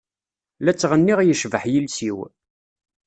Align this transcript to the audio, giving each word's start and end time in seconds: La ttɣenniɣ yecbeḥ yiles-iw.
La 0.63 0.71
ttɣenniɣ 0.73 1.19
yecbeḥ 1.23 1.63
yiles-iw. 1.71 2.17